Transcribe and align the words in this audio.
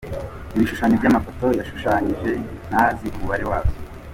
Ibishushanyo 0.55 0.95
by’amafoto 1.01 1.45
yashushanyije 1.59 2.31
ntazi 2.67 3.05
umubare 3.15 3.43
wabyo. 3.51 3.75